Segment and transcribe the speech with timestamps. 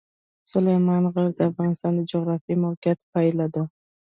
[0.51, 3.63] سلیمان غر د افغانستان د جغرافیایي موقیعت پایله ده.